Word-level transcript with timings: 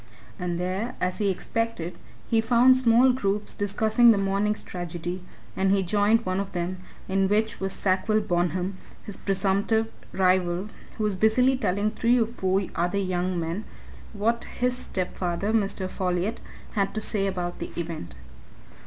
And 0.39 0.59
there, 0.59 0.95
as 0.99 1.19
he 1.19 1.29
expected, 1.29 1.95
he 2.27 2.41
found 2.41 2.75
small 2.75 3.11
groups 3.13 3.53
discussing 3.53 4.09
the 4.09 4.17
morning's 4.17 4.63
tragedy, 4.63 5.21
and 5.55 5.69
he 5.69 5.83
joined 5.83 6.25
one 6.25 6.39
of 6.39 6.53
them, 6.53 6.79
in 7.07 7.27
which 7.29 7.59
was 7.59 7.71
Sackville 7.71 8.19
Bonham, 8.19 8.77
his 9.05 9.15
presumptive 9.15 9.91
rival, 10.11 10.69
who 10.97 11.03
was 11.03 11.15
busily 11.15 11.55
telling 11.55 11.91
three 11.91 12.19
or 12.19 12.25
four 12.25 12.63
other 12.75 12.97
young 12.97 13.39
men 13.39 13.63
what 14.13 14.45
his 14.45 14.75
stepfather, 14.75 15.53
Mr. 15.53 15.87
Folliot, 15.87 16.39
had 16.71 16.95
to 16.95 16.99
say 17.01 17.27
about 17.27 17.59
the 17.59 17.69
event. 17.79 18.15